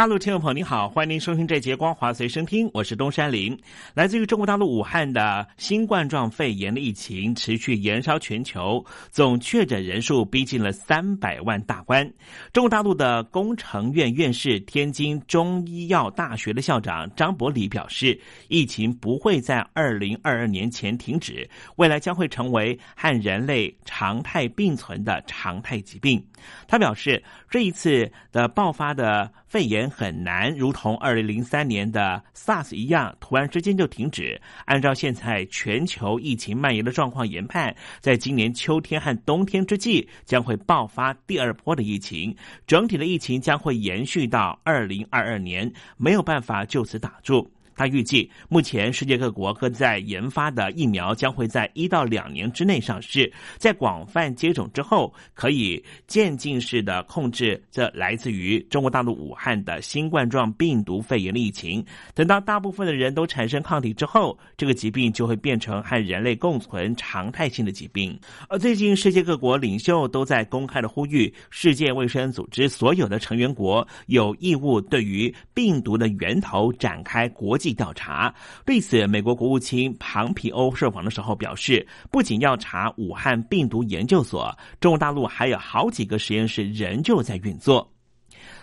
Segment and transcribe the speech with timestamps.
[0.00, 3.54] 大陆听众朋友，您好，欢迎您收听这节《光华随身听》，我是东山林。
[3.92, 12.10] 来自于中国大陆武汉的新冠状肺炎的疫情持续延烧全球，总确诊人数逼近了三百万大关。
[12.50, 21.46] 中国大陆的工程院院士、天津中医药大学的校长张伯礼表示，疫情不会在二零二二年前停止，
[21.76, 26.24] 未来将会成为和人类常态并存的常态疾病。
[26.66, 34.40] 他表示，这一次的爆发的肺炎很难如同二零零三年的 SARS 一样，突然之间就停止。
[34.66, 42.34] 按照现在全球疫情蔓延的状况研判，在今年秋天和冬天之际，将会爆发第二波的疫情，
[42.66, 47.50] 整体的疫情将会延续到二零二二年，没有办法就此打住。
[47.80, 61.82] 他预计，目前世界各国各在研发的疫苗将会在一到两年之内上市，在广泛接种之后，可以渐进式的控制这来自于中国大陆武汉的新冠状病毒肺炎的疫情。
[62.14, 68.14] 等到大部分的人都产生抗体之后，这个疾病就会变成和人类共存常态性的疾病。
[68.50, 77.69] 而最近，世界各国领袖都在公开的呼吁，世界卫生组织所有的成员国有义务对于病毒的源头展开国际。
[77.72, 87.90] 调查对此，美国国务卿庞皮欧受访的时候表示，不仅要查武汉病毒研究所，中国大陆还有好几个实验室仍旧在运作。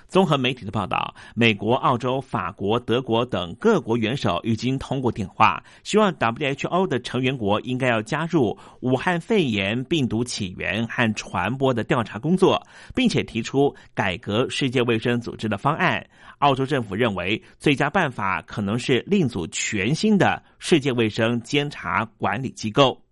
[0.07, 12.65] 综合媒体的报道，美国、澳洲、法国、德国等各国元首已经通过电话，希望 WHO 的成员国应该要加入武汉肺炎病毒起源和传播的调查工作，
[12.95, 16.05] 并且提出改革世界卫生组织的方案。
[16.39, 23.06] 澳洲政府认为，最佳办法可能是另组全新的世界卫生监察管理机构。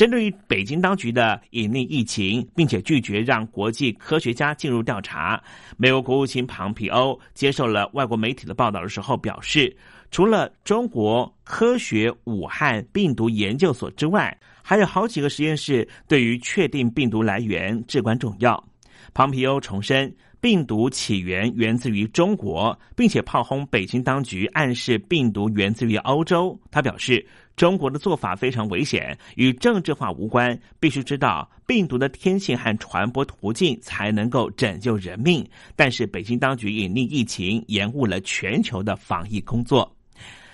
[0.00, 5.38] 针对于北京当局的隐匿疫情，并且拒绝让国际科学家进入调查，
[5.76, 9.76] 美国国务卿庞皮欧接受了外国媒体的报道的时候表示，
[10.10, 18.58] 除了中国科学武汉病毒研究所之外，还有好几个实验室对于确定病毒来源至关重要。
[19.12, 20.10] 庞皮欧重申。
[20.40, 26.58] 病毒起源源自于中国，并且炮轰北京当局暗示病毒源自于欧洲。
[26.70, 27.24] 他表示，
[27.56, 30.58] 中国的做法非常危险，与政治化无关。
[30.78, 35.46] 必须知道病毒的天性和传播途径，才能够拯救人命。
[35.76, 39.94] 但是，北京当局隐匿疫情，延误了全球的防疫工作。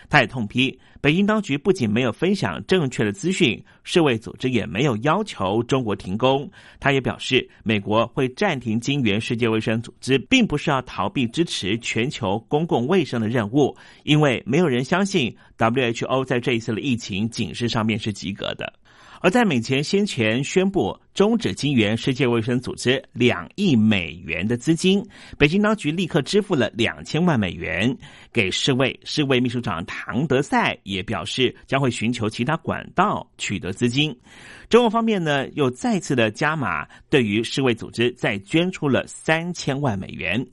[0.09, 6.51] 他也痛批北京当局不仅没有分享正确的资讯，世卫组织也没有要求中国停工。
[6.81, 18.73] 他也表示，美国会暂停金援世界卫生组织，并不是要逃避支持全球公共卫生的任务，因为没有人相信 WHO 在这一次的疫情警示上面是及格的。
[19.21, 25.03] 而在美前先前宣布终止金援世界卫生组织两亿美元的资金，
[25.39, 27.97] 北京当局立刻支付了两千万美元
[28.31, 29.01] 给世卫。
[29.03, 34.15] 世卫秘书长唐德赛也表示将会寻求其他管道取得资金。
[34.69, 40.47] 中国方面呢，又再次的加码，对于世卫组织再捐出了三千万美元。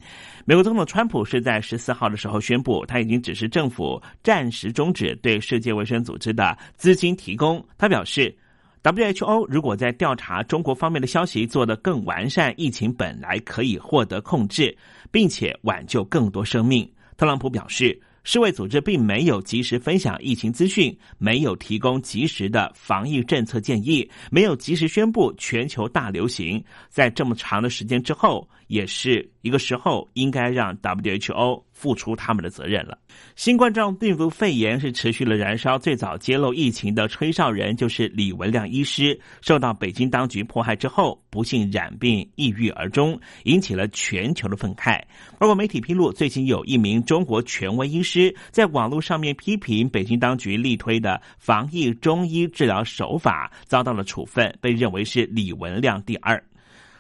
[0.46, 7.62] 美国总统川普是在十四号的时候宣布，他已经指示政府暂时终止对世界卫生组织的资金提供。
[7.78, 8.34] 他表示。
[8.84, 14.78] WHO 如果在调查中国方面的消息做得更完善，疫情本来可以获得控制，
[15.10, 16.92] 并且挽救更多生命。
[17.16, 26.62] 特朗普表示，世卫组织并没有及时分享疫情资讯，没有提供及时的防疫政策建议，没有及时宣布全球大流行。
[26.90, 31.64] 在这么长的时间之后，也是一个时候应该让 WHO。
[31.74, 32.98] 付出他们的责任了。
[33.36, 45.02] 新冠状病毒肺炎是持续了燃烧，最早揭露疫情的吹哨人就是李文亮医师，受到北京当局迫害之后，不幸染病抑郁而终，引起了全球的愤慨。
[45.38, 56.42] 包括媒体披露，最近有一名中国权威医师在网络上面批评北京当局力推的防疫中医治疗手法，遭到了处分，被认为是李文亮第二。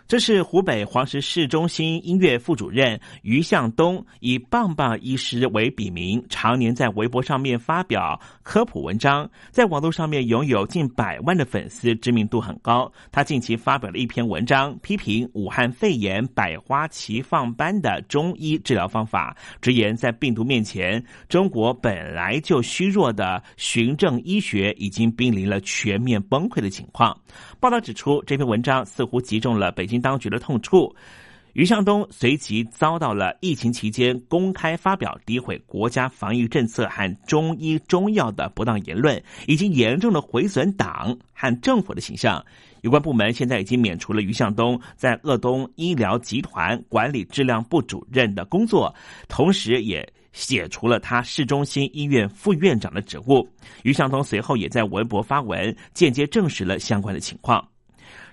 [0.07, 12.91] 这是湖北黄石市中心音乐副主任于向东以“棒棒医师”为笔名，常年在微博上面发表科普文章，在网络上面拥有近百万的粉丝，知名度很高。
[13.11, 27.17] 他近期发表了一篇文章，批评武汉肺炎百花齐放般的中医治疗方法，直言在病毒面前，中国本来就虚弱的循证医学已经濒临了全面崩溃的情况。
[27.59, 30.95] 报道指出，这篇文章似乎击中了北当局的痛处。
[31.53, 42.43] 于向东随即遭到了疫情期间公开发表诋毁国家防疫政策和中医中药的不当言论，已经严重的毁损党和政府的形象。
[42.81, 48.93] 有关部门现在已经免除了于向东在鄂东医疗集团管理质量部主任的工作，
[49.27, 50.07] 同时也。
[50.35, 53.47] 解除了他市中心医院副院长的职务。
[53.83, 57.63] 于向东随后也在微博发文，间接证实了相关的情况。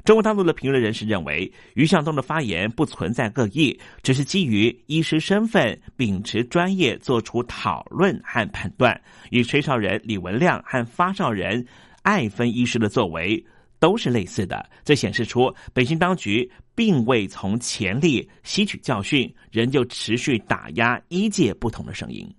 [0.04, 9.00] 中国大陆的评论人士认为，于向东的发言不存在恶意，只是基于医师身份，秉持专业做出讨论和判断，
[9.30, 11.64] 与吹哨人李文亮和发哨人
[12.02, 13.44] 艾芬医师的作为。
[13.78, 22.30] 都是类似的，这显示出北京当局并未从前例吸取教训，仍旧持续打压医界不同的声音。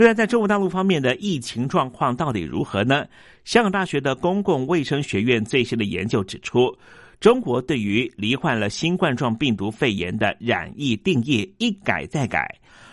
[0.00, 3.04] 另外，在中国大陆方面的疫情状况到底如何呢？
[3.44, 6.74] 香港大学的公共卫生学院最新的研究指出，
[7.20, 12.48] 中国对于罹患了新冠状病毒肺炎的染疫定义一改再改。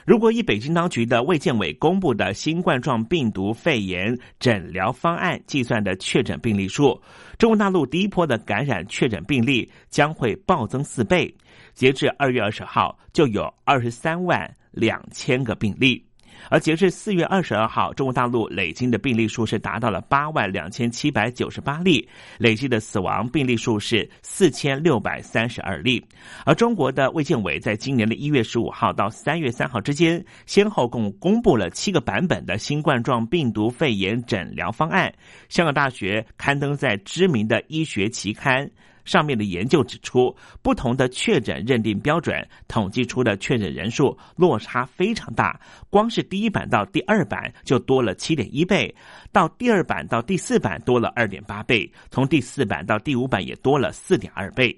[0.06, 7.02] 如果以北京当局的卫健委公布的新冠状病毒肺炎诊疗方案计算的确诊病例数，
[7.38, 11.34] 中国大陆第一波的感染确诊病例将会暴增四倍，
[11.74, 16.04] 截至二月二十号就有二十三万两千个病例。
[16.50, 22.08] 而截至四月二十二号，中国大陆累计的病例数是达到了八万两千七百九十八例，
[22.38, 26.04] 累计的死亡病例数是四千六百三十二例。
[26.46, 35.14] 而中国的卫健委在今年的一月十五号到三月三号之间，先后共公布了七个版本的新冠状病毒肺炎诊疗方案。
[35.50, 38.70] 香港大学刊登在知名的医学期刊。
[39.08, 45.60] 上面的研究指出，不同的确诊认定标准统计出的确诊人数落差非常大，
[45.90, 48.94] 光是第一版到第二版就多了七点一倍，
[49.32, 54.78] 到第二版到第四版多了二点八倍，从第四版到第五版也多了四点二倍。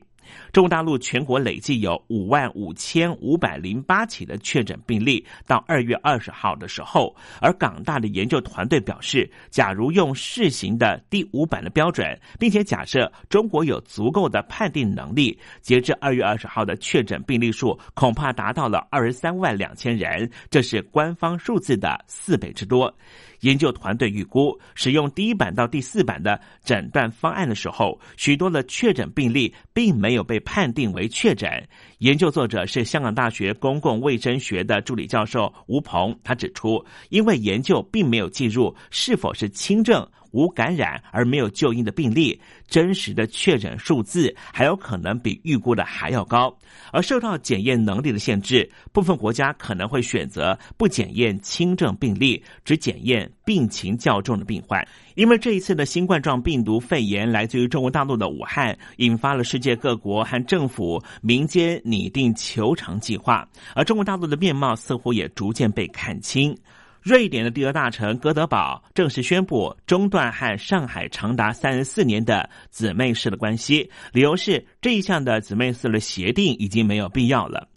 [0.52, 22.94] 中国大陆全国累计有五万五千五百零八起的确诊病例，到二月二十号的时候，而港大的研究团队表示，假如用试行的第五版的标准，并且假设中国有足够的判定能力，截至二月二十号的确诊病例数恐怕达到了二十三万两千人，这是官方数字的四倍之多。
[23.42, 31.50] 研究团队预估，使用第一版到第四版的诊断方案的时候，许多的确诊病例并没有被判定为确诊。
[32.00, 40.08] 研究作者是香港大学公共卫生学的助理教授吴鹏，他指出，因为研究并没有计入是否是轻症。
[40.32, 46.56] 无感染而没有就医的病例，真实的确诊数字还有可能比预估的还要高。
[46.92, 54.86] 而受到检验能力的限制，部分国家可能会选择不检验轻症病例，只检验病情较重的病患。
[55.16, 66.56] 因为这一次的新冠状病毒肺炎来自于中国大陆的武汉，引发了世界各国和政府、民间拟定求偿计划，而中国大陆的面貌似乎也逐渐被看清。
[67.02, 77.68] 瑞典的第二大城哥德堡正式宣布中断和上海长达三十四年的姊妹市的关系，理由是这一项的姊妹市的协定已经没有必要了。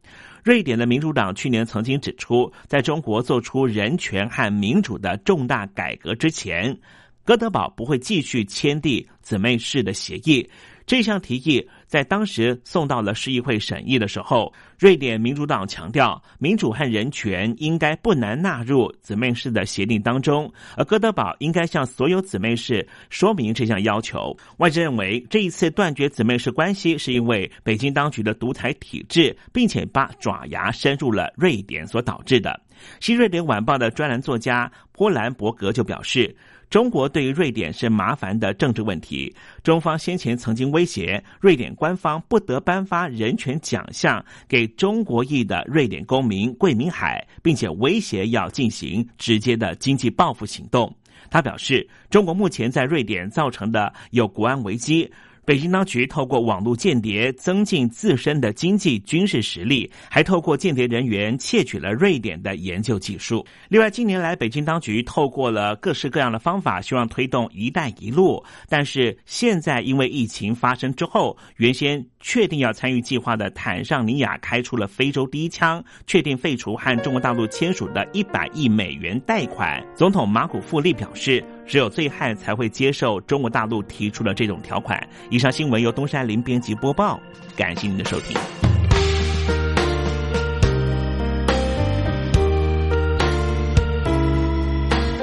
[0.43, 6.77] 瑞典的民主党去年曾经指出，在中国做出人权和民主的重大改革之前，
[7.25, 10.51] 哥德堡不会继续签订姊妹市的协议。
[10.85, 24.35] 这项提议在当时送到了市议会审议的时候，瑞典民主党强调民主和人权应该不难纳入姊妹市的协定当中，而哥德堡应该向所有姊妹市说明这项要求。
[24.57, 32.59] 外界认为这一次断绝姊妹市关系是因为北京当局的独裁体制，并且把爪牙伸入了瑞典所导致的。
[33.01, 36.35] 新瑞典晚报的专栏作家波兰伯格就表示。
[36.73, 39.31] 中国对于瑞典是麻烦的政治问题。
[39.63, 50.91] 中方先前曾经威胁瑞典官方不得颁发人权奖项给中国裔的瑞典公民桂明海，并且威胁要进行直接的经济报复行动。
[51.29, 55.13] 他表示，中国目前在瑞典造成的有国安危机。
[55.45, 63.45] 北京当局透过网络间谍增进自身的经济军事实力，还透过间谍人员窃取了瑞典的研究技术。
[63.69, 79.85] 另外，近年来北京当局透过了各式各样的方法，希望推动“一带一路”，但是现在因为疫情发生之后，原先确定要参与计划的坦尚尼亚开出了非洲第一枪，确定废除和中国大陆签署的一百亿美元贷款。
[79.97, 81.45] 总统马古富利表示。
[81.65, 85.01] 只有醉汉才会接受中国大陆提出的这种条款。
[85.33, 87.19] 以上新闻由东山林编辑播报，
[87.57, 88.37] 感谢您的收听。